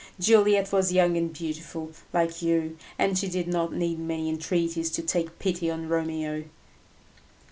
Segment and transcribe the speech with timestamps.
[0.19, 5.03] Juliet was young and beautiful like you, and she did not need many entreaties to
[5.03, 6.45] take pity on Romeo."